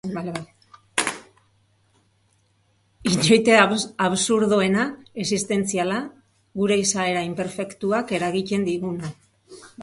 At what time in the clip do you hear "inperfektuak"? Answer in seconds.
7.29-8.17